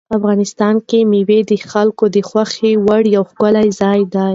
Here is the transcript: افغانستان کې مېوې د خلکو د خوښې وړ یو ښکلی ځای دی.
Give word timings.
افغانستان 0.17 0.75
کې 0.87 0.99
مېوې 1.11 1.39
د 1.51 1.51
خلکو 1.71 2.05
د 2.15 2.17
خوښې 2.29 2.71
وړ 2.85 3.01
یو 3.15 3.23
ښکلی 3.29 3.67
ځای 3.79 4.01
دی. 4.13 4.27